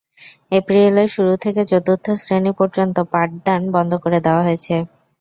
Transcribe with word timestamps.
এপ্রিলের 0.51 1.09
শুরু 1.15 1.33
থেকে 1.43 1.61
চতুর্থ 1.71 2.05
শ্রেণি 2.21 2.51
পর্যন্ত 2.59 2.97
পাঠদান 3.11 3.61
বন্ধ 3.75 3.91
করে 4.03 4.19
দেওয়া 4.25 4.45
হয়েছে। 4.47 4.75